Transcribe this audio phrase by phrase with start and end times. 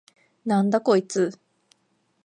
[0.45, 1.37] なんだこいつ！？